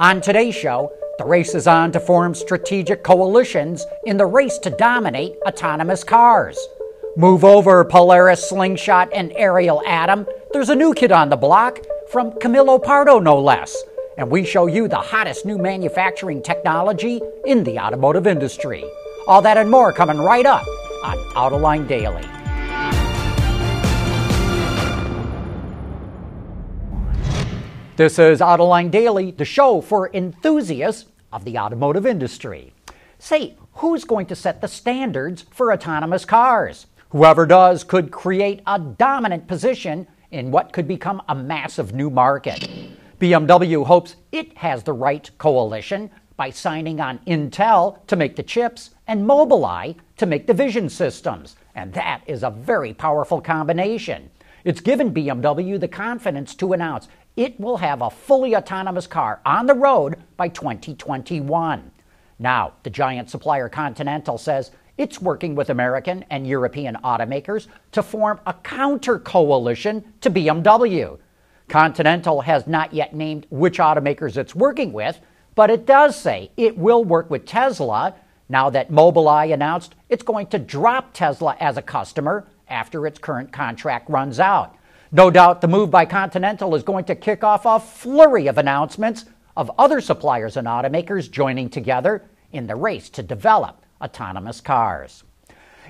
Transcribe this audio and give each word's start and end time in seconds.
On 0.00 0.22
today's 0.22 0.54
show, 0.54 0.90
the 1.18 1.26
race 1.26 1.54
is 1.54 1.66
on 1.66 1.92
to 1.92 2.00
form 2.00 2.34
strategic 2.34 3.04
coalitions 3.04 3.84
in 4.06 4.16
the 4.16 4.24
race 4.24 4.56
to 4.60 4.70
dominate 4.70 5.36
autonomous 5.46 6.04
cars. 6.04 6.58
Move 7.18 7.44
over, 7.44 7.84
Polaris, 7.84 8.48
Slingshot, 8.48 9.10
and 9.12 9.30
Ariel 9.36 9.82
Atom. 9.84 10.26
There's 10.54 10.70
a 10.70 10.74
new 10.74 10.94
kid 10.94 11.12
on 11.12 11.28
the 11.28 11.36
block 11.36 11.80
from 12.10 12.32
Camillo 12.40 12.78
Pardo, 12.78 13.18
no 13.18 13.38
less. 13.38 13.76
And 14.16 14.30
we 14.30 14.42
show 14.46 14.68
you 14.68 14.88
the 14.88 14.96
hottest 14.96 15.44
new 15.44 15.58
manufacturing 15.58 16.40
technology 16.40 17.20
in 17.44 17.62
the 17.64 17.78
automotive 17.78 18.26
industry. 18.26 18.82
All 19.26 19.42
that 19.42 19.58
and 19.58 19.70
more 19.70 19.92
coming 19.92 20.18
right 20.18 20.46
up 20.46 20.64
on 21.04 21.18
Autoline 21.34 21.86
Daily. 21.86 22.39
This 28.00 28.18
is 28.18 28.40
Autoline 28.40 28.90
Daily, 28.90 29.30
the 29.30 29.44
show 29.44 29.82
for 29.82 30.08
enthusiasts 30.14 31.04
of 31.34 31.44
the 31.44 31.58
automotive 31.58 32.06
industry. 32.06 32.72
Say, 33.18 33.58
who's 33.74 34.04
going 34.04 34.24
to 34.28 34.34
set 34.34 34.62
the 34.62 34.68
standards 34.68 35.44
for 35.50 35.70
autonomous 35.70 36.24
cars? 36.24 36.86
Whoever 37.10 37.44
does 37.44 37.84
could 37.84 38.10
create 38.10 38.62
a 38.66 38.78
dominant 38.78 39.46
position 39.46 40.06
in 40.30 40.50
what 40.50 40.72
could 40.72 40.88
become 40.88 41.20
a 41.28 41.34
massive 41.34 41.92
new 41.92 42.08
market. 42.08 42.66
BMW 43.20 43.84
hopes 43.84 44.16
it 44.32 44.56
has 44.56 44.82
the 44.82 44.94
right 44.94 45.30
coalition 45.36 46.10
by 46.38 46.48
signing 46.48 47.02
on 47.02 47.18
Intel 47.26 47.98
to 48.06 48.16
make 48.16 48.34
the 48.34 48.42
chips 48.42 48.92
and 49.08 49.28
Mobileye 49.28 49.94
to 50.16 50.24
make 50.24 50.46
the 50.46 50.54
vision 50.54 50.88
systems. 50.88 51.54
And 51.74 51.92
that 51.92 52.22
is 52.26 52.44
a 52.44 52.50
very 52.50 52.94
powerful 52.94 53.42
combination. 53.42 54.30
It's 54.62 54.80
given 54.80 55.14
BMW 55.14 55.80
the 55.80 55.88
confidence 55.88 56.54
to 56.56 56.74
announce 56.74 57.08
it 57.36 57.58
will 57.58 57.78
have 57.78 58.02
a 58.02 58.10
fully 58.10 58.54
autonomous 58.56 59.06
car 59.06 59.40
on 59.46 59.66
the 59.66 59.74
road 59.74 60.16
by 60.36 60.48
2021. 60.48 61.90
Now, 62.38 62.72
the 62.82 62.90
giant 62.90 63.30
supplier 63.30 63.68
Continental 63.68 64.38
says 64.38 64.70
it's 64.98 65.20
working 65.20 65.54
with 65.54 65.70
American 65.70 66.24
and 66.30 66.46
European 66.46 66.96
automakers 66.96 67.68
to 67.92 68.02
form 68.02 68.40
a 68.46 68.54
counter 68.54 69.18
coalition 69.18 70.12
to 70.20 70.30
BMW. 70.30 71.18
Continental 71.68 72.40
has 72.42 72.66
not 72.66 72.92
yet 72.92 73.14
named 73.14 73.46
which 73.50 73.78
automakers 73.78 74.36
it's 74.36 74.54
working 74.54 74.92
with, 74.92 75.20
but 75.54 75.70
it 75.70 75.86
does 75.86 76.20
say 76.20 76.50
it 76.56 76.76
will 76.76 77.04
work 77.04 77.30
with 77.30 77.46
Tesla 77.46 78.14
now 78.48 78.68
that 78.68 78.90
Mobileye 78.90 79.54
announced 79.54 79.94
it's 80.08 80.22
going 80.22 80.48
to 80.48 80.58
drop 80.58 81.12
Tesla 81.12 81.56
as 81.60 81.76
a 81.76 81.82
customer 81.82 82.46
after 82.68 83.06
its 83.06 83.18
current 83.18 83.52
contract 83.52 84.10
runs 84.10 84.40
out. 84.40 84.74
No 85.12 85.28
doubt 85.28 85.60
the 85.60 85.66
move 85.66 85.90
by 85.90 86.04
Continental 86.04 86.72
is 86.76 86.84
going 86.84 87.04
to 87.06 87.16
kick 87.16 87.42
off 87.42 87.66
a 87.66 87.80
flurry 87.80 88.46
of 88.46 88.58
announcements 88.58 89.24
of 89.56 89.68
other 89.76 90.00
suppliers 90.00 90.56
and 90.56 90.68
automakers 90.68 91.28
joining 91.28 91.68
together 91.68 92.22
in 92.52 92.68
the 92.68 92.76
race 92.76 93.10
to 93.10 93.22
develop 93.24 93.84
autonomous 94.00 94.60
cars. 94.60 95.24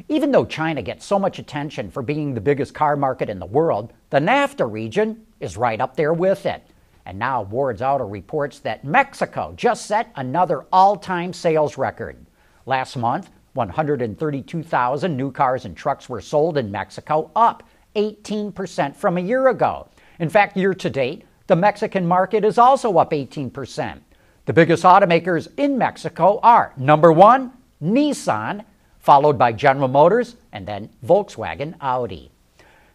Even 0.09 0.31
though 0.31 0.47
China 0.47 0.81
gets 0.81 1.05
so 1.05 1.19
much 1.19 1.39
attention 1.39 1.91
for 1.91 2.03
being 2.03 2.33
the 2.33 2.41
biggest 2.41 2.73
car 2.73 2.97
market 2.97 3.29
in 3.29 3.39
the 3.39 3.45
world, 3.45 3.93
the 4.09 4.19
NAFTA 4.19 4.71
region 4.71 5.27
is 5.39 5.59
right 5.59 5.83
up 5.83 5.97
there 5.97 6.15
with 6.15 6.47
it. 6.47 6.67
And 7.05 7.19
now 7.19 7.43
Wards 7.43 7.83
Auto 7.83 8.07
reports 8.07 8.61
that 8.61 8.87
Mexico 8.87 9.53
just 9.55 9.85
set 9.85 10.11
another 10.17 10.65
all 10.73 10.97
time 10.97 11.35
sales 11.35 11.77
record. 11.77 12.25
Last 12.65 12.97
month, 12.97 13.29
132,000 13.53 15.15
new 15.15 15.31
cars 15.31 15.67
and 15.67 15.77
trucks 15.77 16.09
were 16.09 16.23
sold 16.23 16.57
in 16.57 16.71
Mexico, 16.71 17.31
up 17.37 17.65
18% 17.97 18.97
from 18.97 19.17
a 19.17 19.21
year 19.21 19.49
ago. 19.49 19.89
In 20.19 20.29
fact, 20.29 20.57
year 20.57 20.75
to 20.75 20.91
date, 20.91 21.25
the 21.47 21.57
Mexican 21.57 22.07
market 22.07 22.45
is 22.45 22.59
also 22.59 22.99
up 22.99 23.11
18%. 23.11 24.01
The 24.47 24.53
biggest 24.53 24.85
automakers 24.85 25.49
in 25.57 25.79
Mexico 25.79 26.41
are 26.43 26.73
number 26.77 27.13
one, 27.13 27.53
Nissan, 27.83 28.65
followed 28.99 29.39
by 29.39 29.53
General 29.53 29.89
Motors, 29.89 30.37
and 30.53 30.67
then 30.67 30.91
Volkswagen 31.05 31.75
Audi. 31.81 32.31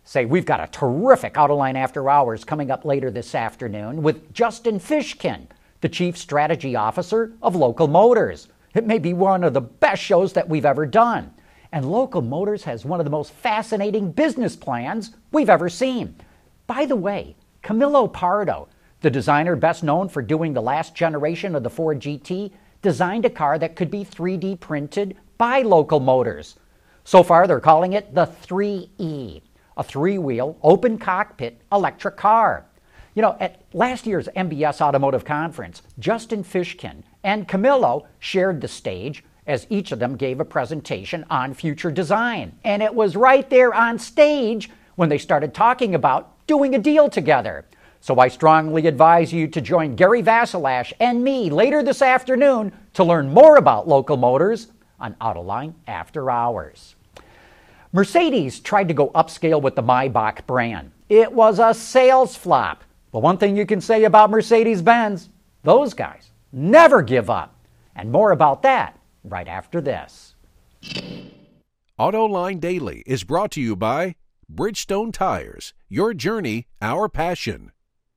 Say, 0.04 0.26
we've 0.26 0.46
got 0.46 0.60
a 0.60 0.68
terrific 0.68 1.34
Autoline 1.34 1.76
After 1.76 2.10
Hours 2.10 2.44
coming 2.44 2.70
up 2.70 2.86
later 2.86 3.10
this 3.10 3.34
afternoon 3.34 4.04
with 4.04 4.32
Justin 4.34 4.80
Fishkin, 4.80 5.48
the 5.82 5.90
Chief 5.90 6.16
Strategy 6.16 6.76
Officer 6.76 7.34
of 7.42 7.56
Local 7.56 7.88
Motors. 7.88 8.48
It 8.76 8.86
may 8.86 9.00
be 9.00 9.14
one 9.14 9.44
of 9.44 9.54
the 9.54 9.62
best 9.62 10.02
shows 10.02 10.34
that 10.34 10.48
we've 10.48 10.66
ever 10.66 10.86
done. 10.86 11.32
And 11.76 11.92
Local 11.92 12.22
Motors 12.22 12.64
has 12.64 12.86
one 12.86 13.02
of 13.02 13.04
the 13.04 13.10
most 13.10 13.34
fascinating 13.34 14.14
business 14.14 14.56
plans 14.56 15.12
we've 15.34 15.50
ever 15.50 15.68
seen. 15.68 16.16
By 16.68 16.86
the 16.86 16.96
way, 16.96 17.36
Camillo 17.64 18.08
Pardo, 18.08 18.70
the 19.02 19.10
designer 19.10 19.58
best 19.58 19.84
known 19.84 20.08
for 20.08 20.22
doing 20.22 20.54
the 20.54 20.62
last 20.62 20.96
generation 20.96 21.54
of 21.54 21.64
the 21.64 21.70
Ford 21.70 22.00
GT, 22.00 22.54
designed 22.82 23.26
a 23.26 23.30
car 23.30 23.60
that 23.60 23.76
could 23.76 23.92
be 23.92 24.06
3D 24.06 24.58
printed 24.62 25.18
by 25.38 25.64
Local 25.64 26.00
Motors. 26.00 26.56
So 27.04 27.24
far, 27.24 27.46
they're 27.46 27.60
calling 27.60 27.92
it 27.92 28.16
the 28.16 28.26
3E, 28.26 29.42
a 29.76 29.84
three 29.84 30.18
wheel, 30.18 30.58
open 30.64 30.98
cockpit 30.98 31.60
electric 31.74 32.16
car. 32.16 32.66
You 33.16 33.22
know, 33.22 33.36
at 33.42 33.64
last 33.74 34.08
year's 34.08 34.30
MBS 34.34 34.80
Automotive 34.80 35.26
Conference, 35.26 35.82
Justin 36.00 36.46
Fishkin 36.46 37.04
and 37.22 37.50
Camillo 37.50 38.08
shared 38.20 38.62
the 38.62 38.70
stage 38.70 39.26
as 39.48 39.68
each 39.70 39.92
of 39.92 40.00
them 40.00 40.16
gave 40.16 40.40
a 40.40 40.46
presentation 40.46 41.26
on 41.30 41.54
future 41.54 41.92
design. 41.92 42.58
And 42.64 42.82
it 42.82 42.94
was 42.94 43.16
right 43.16 43.50
there 43.50 43.74
on 43.74 44.00
stage 44.00 44.70
when 44.96 45.10
they 45.10 45.18
started 45.18 45.54
talking 45.54 45.94
about 45.94 46.46
doing 46.48 46.74
a 46.76 46.80
deal 46.80 47.10
together. 47.10 47.66
So 48.02 48.20
I 48.20 48.28
strongly 48.28 48.88
advise 48.88 49.34
you 49.34 49.48
to 49.48 49.62
join 49.62 49.96
Gary 49.96 50.22
Vasilash 50.22 50.94
and 51.00 51.24
me 51.24 51.50
later 51.50 51.82
this 51.82 52.02
afternoon 52.02 52.72
to 52.94 53.04
learn 53.04 53.34
more 53.34 53.58
about 53.58 53.88
local 53.88 54.18
motors 54.18 54.68
on 55.00 55.16
Autoline 55.16 55.74
After 55.88 56.30
Hours. 56.30 56.96
Mercedes 57.92 58.60
tried 58.60 58.88
to 58.90 58.94
go 58.94 59.10
upscale 59.10 59.62
with 59.62 59.76
the 59.76 59.84
Maybach 59.84 60.46
brand. 60.46 60.92
It 61.10 61.32
was 61.32 61.60
a 61.60 61.74
sales 61.74 62.36
flop. 62.36 62.84
But 63.12 63.22
one 63.22 63.38
thing 63.38 63.56
you 63.56 63.66
can 63.66 63.82
say 63.82 64.04
about 64.04 64.30
Mercedes 64.30 64.82
Benz, 64.82 65.30
those 65.64 65.94
guys 65.94 66.30
never 66.52 67.02
give 67.02 67.30
up. 67.30 67.56
And 67.96 68.12
more 68.12 68.32
about 68.32 68.62
that 68.64 69.00
right 69.30 69.48
after 69.48 69.82
this. 69.82 70.36
AutoLine 72.00 72.60
Daily 72.60 73.04
is 73.06 73.24
brought 73.24 73.52
to 73.52 73.62
you 73.62 73.76
by 73.76 74.16
Bridgestone 74.54 75.12
Tires, 75.12 75.74
your 75.90 76.14
journey, 76.14 76.68
our 76.82 77.10
passion. 77.10 77.72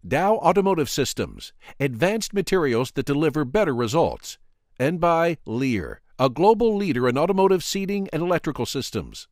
Dow 0.06 0.36
Automotive 0.36 0.88
Systems, 0.88 1.52
advanced 1.80 2.32
materials 2.32 2.92
that 2.92 3.06
deliver 3.06 3.44
better 3.44 3.74
results. 3.74 4.38
And 4.78 5.00
by 5.00 5.38
Lear, 5.44 6.00
a 6.18 6.28
global 6.28 6.76
leader 6.76 7.08
in 7.08 7.18
automotive 7.18 7.64
seating 7.64 8.08
and 8.12 8.22
electrical 8.22 8.66
systems. 8.66 9.28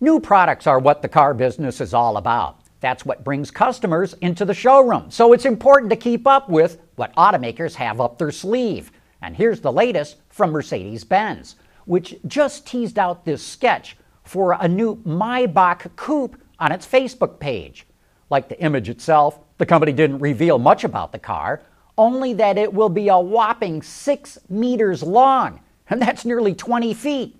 New 0.00 0.20
products 0.20 0.66
are 0.66 0.78
what 0.78 1.02
the 1.02 1.08
car 1.08 1.34
business 1.34 1.80
is 1.80 1.94
all 1.94 2.16
about. 2.16 2.60
That's 2.80 3.04
what 3.04 3.24
brings 3.24 3.50
customers 3.50 4.14
into 4.20 4.44
the 4.44 4.54
showroom. 4.54 5.10
So 5.10 5.32
it's 5.32 5.44
important 5.44 5.90
to 5.90 5.96
keep 5.96 6.26
up 6.26 6.48
with 6.48 6.80
what 6.94 7.14
automakers 7.16 7.74
have 7.74 8.00
up 8.00 8.18
their 8.18 8.30
sleeve. 8.30 8.92
And 9.22 9.36
here's 9.36 9.60
the 9.60 9.72
latest 9.72 10.16
from 10.28 10.50
Mercedes 10.50 11.04
Benz, 11.04 11.56
which 11.84 12.16
just 12.26 12.66
teased 12.66 12.98
out 12.98 13.24
this 13.24 13.44
sketch 13.44 13.96
for 14.24 14.56
a 14.60 14.68
new 14.68 14.96
Maybach 15.04 15.96
coupe 15.96 16.40
on 16.58 16.72
its 16.72 16.86
Facebook 16.86 17.38
page. 17.38 17.86
Like 18.30 18.48
the 18.48 18.60
image 18.60 18.88
itself, 18.88 19.40
the 19.56 19.66
company 19.66 19.92
didn't 19.92 20.18
reveal 20.18 20.58
much 20.58 20.84
about 20.84 21.12
the 21.12 21.18
car, 21.18 21.62
only 21.96 22.32
that 22.34 22.58
it 22.58 22.72
will 22.72 22.88
be 22.88 23.08
a 23.08 23.18
whopping 23.18 23.82
six 23.82 24.38
meters 24.48 25.02
long, 25.02 25.60
and 25.88 26.00
that's 26.00 26.24
nearly 26.24 26.54
20 26.54 26.94
feet. 26.94 27.34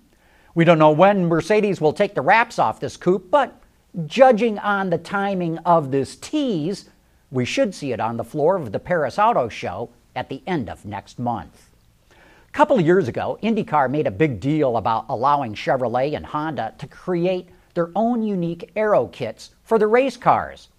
We 0.55 0.65
don't 0.65 0.79
know 0.79 0.91
when 0.91 1.27
Mercedes 1.27 1.79
will 1.79 1.93
take 1.93 2.15
the 2.15 2.21
wraps 2.21 2.59
off 2.59 2.79
this 2.79 2.97
coupe, 2.97 3.31
but 3.31 3.61
judging 4.05 4.59
on 4.59 4.89
the 4.89 4.97
timing 4.97 5.57
of 5.59 5.91
this 5.91 6.15
tease, 6.15 6.89
we 7.31 7.45
should 7.45 7.73
see 7.73 7.91
it 7.91 7.99
on 7.99 8.17
the 8.17 8.23
floor 8.23 8.57
of 8.57 8.71
the 8.71 8.79
Paris 8.79 9.19
Auto 9.19 9.47
Show 9.47 9.91
at 10.15 10.27
the 10.29 10.41
end 10.47 10.69
of 10.69 10.85
next 10.85 11.19
month. 11.19 11.68
A 12.49 12.51
couple 12.51 12.79
of 12.79 12.85
years 12.85 13.07
ago, 13.07 13.37
IndyCar 13.43 13.91
made 13.91 14.07
a 14.07 14.11
big 14.11 14.39
deal 14.39 14.77
about 14.77 15.05
allowing 15.07 15.53
Chevrolet 15.53 16.15
and 16.15 16.25
Honda 16.25 16.73
to 16.79 16.87
create 16.87 17.47
their 17.75 17.91
own 17.95 18.23
unique 18.23 18.71
aero 18.75 19.05
kits 19.05 19.51
for 19.63 19.77
the 19.77 19.85
race 19.85 20.17
cars. 20.17 20.69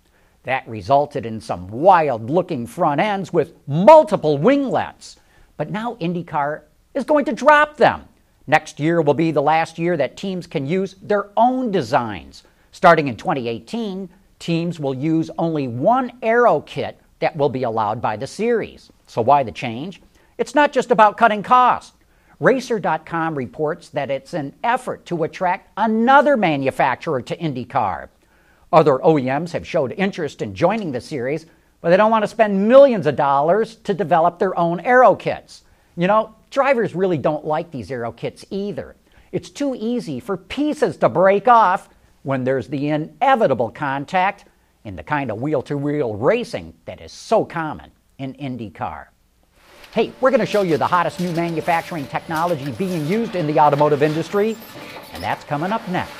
That 0.43 0.67
resulted 0.67 1.25
in 1.25 1.41
some 1.41 1.69
wild 1.69 2.29
looking 2.29 2.67
front 2.67 3.01
ends 3.01 3.33
with 3.33 3.55
multiple 3.69 4.37
winglets. 4.37 5.17
But 5.57 5.71
now 5.71 5.95
IndyCar 6.01 6.63
is 6.95 7.05
going 7.05 7.25
to 7.27 7.33
drop 7.33 7.77
them. 7.77 8.03
Next 8.49 8.81
year 8.81 9.01
will 9.01 9.15
be 9.15 9.31
the 9.31 9.41
last 9.41 9.79
year 9.79 9.97
that 9.97 10.17
teams 10.17 10.49
can 10.49 10.67
use 10.67 10.97
their 11.01 11.29
own 11.37 11.71
designs. 11.71 12.43
Starting 12.73 13.07
in 13.07 13.17
2018, 13.17 14.09
teams 14.41 14.81
will 14.81 14.95
use 14.95 15.31
only 15.39 15.69
one 15.69 16.19
aero 16.21 16.63
kit 16.63 16.99
that 17.21 17.37
will 17.37 17.49
be 17.49 17.63
allowed 17.63 18.03
by 18.03 18.17
the 18.17 18.27
series. 18.27 18.91
So, 19.07 19.23
why 19.23 19.45
the 19.45 19.53
change? 19.53 20.03
It's 20.41 20.55
not 20.55 20.73
just 20.73 20.91
about 20.91 21.19
cutting 21.19 21.43
costs. 21.43 21.93
Racer.com 22.41 23.35
reports 23.35 23.91
that 23.91 24.11
it's 24.11 24.33
an 24.33 24.55
effort 24.65 25.05
to 25.05 25.25
attract 25.25 25.69
another 25.77 26.35
manufacturer 26.35 27.21
to 27.21 27.37
IndyCar. 27.37 28.09
Other 28.73 28.97
OEMs 29.01 29.51
have 29.53 29.67
showed 29.67 29.93
interest 29.93 30.41
in 30.41 30.55
joining 30.55 30.93
the 30.93 31.01
series, 31.03 31.45
but 31.83 31.91
they 31.91 31.99
don't 31.99 32.11
want 32.11 32.25
to 32.25 32.29
spend 32.29 32.67
millions 32.67 33.07
of 33.07 33.17
dollars 33.17 33.77
to 33.85 33.93
develop 33.93 34.39
their 34.39 34.59
own 34.59 34.81
aero 34.81 35.15
kits. 35.15 35.65
You 35.95 36.07
know, 36.07 36.35
drivers 36.49 36.95
really 36.95 37.19
don't 37.19 37.45
like 37.45 37.71
these 37.71 37.91
aero 37.91 38.11
kits 38.11 38.47
either. 38.49 38.97
It's 39.33 39.51
too 39.51 39.77
easy 39.79 40.21
for 40.21 40.39
pieces 40.39 40.97
to 40.97 41.11
break 41.11 41.49
off 41.49 41.91
when 42.23 42.45
there's 42.45 42.69
the 42.69 42.89
inevitable 42.89 43.71
contact 43.71 44.47
in 44.85 44.97
the 44.97 45.03
kind 45.03 45.31
of 45.31 45.43
wheel 45.43 45.61
to 45.65 45.77
wheel 45.77 46.15
racing 46.15 46.73
that 46.87 47.03
is 47.03 47.13
so 47.13 47.45
common 47.45 47.91
in 48.17 48.33
IndyCar. 48.33 49.09
Hey, 49.93 50.13
we're 50.21 50.31
going 50.31 50.39
to 50.39 50.47
show 50.47 50.63
you 50.63 50.77
the 50.77 50.87
hottest 50.87 51.19
new 51.19 51.33
manufacturing 51.33 52.07
technology 52.07 52.71
being 52.73 53.05
used 53.09 53.35
in 53.35 53.49
the 53.49 53.59
automotive 53.59 54.05
industry, 54.05 54.57
and 55.13 55.21
that's 55.21 55.43
coming 55.45 55.73
up 55.73 55.87
next. 55.89 56.15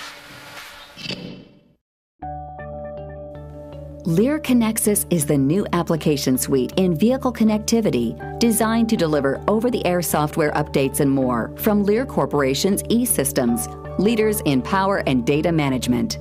Lear 4.07 4.41
Connexus 4.41 5.07
is 5.11 5.25
the 5.25 5.39
new 5.39 5.65
application 5.73 6.37
suite 6.37 6.73
in 6.79 6.97
vehicle 6.97 7.33
connectivity 7.33 8.41
designed 8.41 8.89
to 8.89 8.97
deliver 8.97 9.41
over 9.47 9.71
the 9.71 9.87
air 9.87 10.03
software 10.03 10.51
updates 10.53 10.99
and 10.99 11.11
more 11.11 11.53
from 11.57 11.85
Lear 11.85 12.05
Corporation's 12.05 12.83
e 12.89 13.05
systems, 13.05 13.69
leaders 14.01 14.41
in 14.47 14.63
power 14.63 15.05
and 15.07 15.25
data 15.25 15.53
management. 15.53 16.19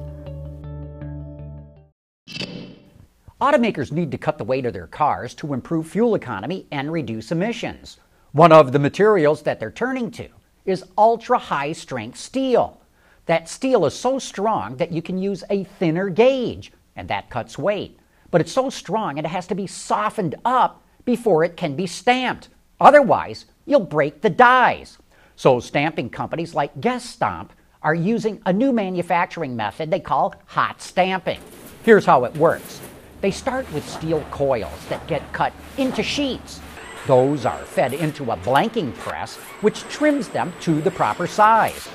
Automakers 3.41 3.93
need 3.93 4.11
to 4.11 4.17
cut 4.17 4.37
the 4.37 4.43
weight 4.43 4.65
of 4.65 4.73
their 4.73 4.87
cars 4.87 5.33
to 5.35 5.53
improve 5.53 5.87
fuel 5.87 6.13
economy 6.13 6.67
and 6.71 6.91
reduce 6.91 7.31
emissions. 7.31 7.97
One 8.33 8.51
of 8.51 8.73
the 8.73 8.79
materials 8.79 9.43
that 9.43 9.61
they're 9.61 9.71
turning 9.71 10.11
to 10.11 10.27
is 10.65 10.83
ultra 10.97 11.39
high 11.39 11.71
strength 11.71 12.17
steel. 12.17 12.81
That 13.27 13.47
steel 13.47 13.85
is 13.85 13.93
so 13.93 14.19
strong 14.19 14.75
that 14.75 14.91
you 14.91 15.01
can 15.01 15.17
use 15.17 15.45
a 15.49 15.63
thinner 15.63 16.09
gauge, 16.09 16.73
and 16.97 17.07
that 17.07 17.29
cuts 17.29 17.57
weight. 17.57 17.97
But 18.29 18.41
it's 18.41 18.51
so 18.51 18.69
strong 18.69 19.17
it 19.17 19.25
has 19.25 19.47
to 19.47 19.55
be 19.55 19.67
softened 19.67 20.35
up 20.43 20.83
before 21.05 21.45
it 21.45 21.55
can 21.55 21.77
be 21.77 21.87
stamped. 21.87 22.49
Otherwise, 22.81 23.45
you'll 23.65 23.79
break 23.79 24.19
the 24.19 24.29
dies. 24.29 24.97
So, 25.37 25.61
stamping 25.61 26.09
companies 26.09 26.53
like 26.53 26.81
Gestamp 26.81 27.51
are 27.81 27.95
using 27.95 28.41
a 28.45 28.51
new 28.51 28.73
manufacturing 28.73 29.55
method 29.55 29.89
they 29.89 30.01
call 30.01 30.35
hot 30.45 30.81
stamping. 30.81 31.39
Here's 31.83 32.05
how 32.05 32.25
it 32.25 32.35
works 32.35 32.78
they 33.21 33.31
start 33.31 33.71
with 33.73 33.87
steel 33.87 34.23
coils 34.31 34.85
that 34.87 35.05
get 35.07 35.33
cut 35.33 35.53
into 35.77 36.03
sheets. 36.03 36.61
Those 37.07 37.45
are 37.45 37.65
fed 37.65 37.93
into 37.93 38.31
a 38.31 38.37
blanking 38.37 38.93
press, 38.95 39.35
which 39.61 39.81
trims 39.83 40.29
them 40.29 40.53
to 40.61 40.81
the 40.81 40.91
proper 40.91 41.27
size. 41.27 41.87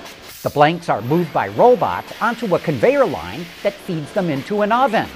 The 0.42 0.50
blanks 0.50 0.88
are 0.88 1.00
moved 1.02 1.32
by 1.32 1.48
robots 1.48 2.12
onto 2.20 2.54
a 2.54 2.58
conveyor 2.58 3.06
line 3.06 3.46
that 3.62 3.72
feeds 3.72 4.12
them 4.12 4.28
into 4.28 4.62
an 4.62 4.72
oven. 4.72 5.08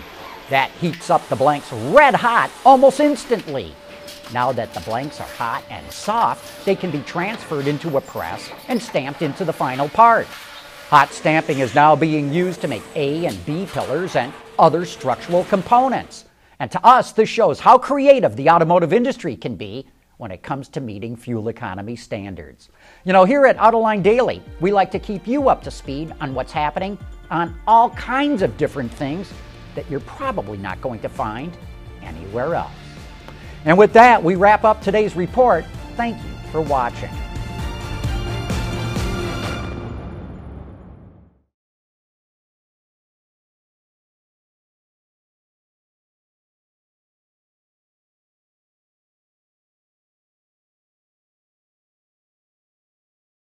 That 0.51 0.71
heats 0.73 1.11
up 1.11 1.27
the 1.29 1.37
blanks 1.37 1.71
red 1.73 2.15
hot 2.15 2.51
almost 2.65 3.01
instantly. 3.01 3.75
Now 4.33 4.53
that 4.53 4.73
the 4.73 4.81
blanks 4.81 5.21
are 5.21 5.27
hot 5.27 5.65
and 5.69 5.91
soft, 5.91 6.65
they 6.65 6.77
can 6.77 6.91
be 6.91 7.01
transferred 7.01 7.67
into 7.67 7.97
a 7.97 8.01
press 8.01 8.51
and 8.69 8.81
stamped 8.81 9.21
into 9.21 9.45
the 9.45 9.53
final 9.53 9.89
part. 9.89 10.27
Hot 10.89 11.13
stamping 11.13 11.59
is 11.59 11.75
now 11.75 11.95
being 11.95 12.33
used 12.33 12.63
to 12.63 12.69
make 12.69 12.83
A 12.95 13.27
and 13.27 13.45
B 13.45 13.67
pillars 13.67 14.17
and 14.17 14.33
other 14.59 14.85
structural 14.85 15.45
components. 15.45 16.25
And 16.61 16.71
to 16.73 16.85
us, 16.85 17.13
this 17.13 17.29
shows 17.29 17.61
how 17.61 17.79
creative 17.79 18.37
the 18.37 18.51
automotive 18.51 18.93
industry 18.93 19.37
can 19.37 19.57
be 19.57 19.87
when 20.17 20.31
it 20.33 20.43
comes 20.43 20.69
to 20.69 20.81
meeting 20.81 21.17
fuel 21.17 21.49
economy 21.49 21.95
standards. 21.95 22.69
You 23.05 23.13
know, 23.13 23.25
here 23.25 23.47
at 23.47 23.57
Autoline 23.57 24.03
Daily, 24.03 24.43
we 24.61 24.73
like 24.73 24.91
to 24.91 24.99
keep 24.99 25.27
you 25.27 25.49
up 25.49 25.63
to 25.63 25.71
speed 25.71 26.13
on 26.21 26.35
what's 26.35 26.53
happening 26.53 26.99
on 27.31 27.59
all 27.67 27.91
kinds 27.91 28.43
of 28.43 28.57
different 28.57 28.93
things 28.93 29.33
that 29.75 29.89
you're 29.91 30.01
probably 30.01 30.59
not 30.59 30.81
going 30.81 31.01
to 31.01 31.09
find 31.09 31.57
anywhere 32.03 32.55
else. 32.55 32.73
And 33.65 33.79
with 33.79 33.93
that, 33.93 34.23
we 34.23 34.35
wrap 34.35 34.65
up 34.65 34.83
today's 34.83 35.15
report. 35.15 35.65
Thank 35.97 36.17
you 36.17 36.51
for 36.51 36.61
watching. 36.61 37.11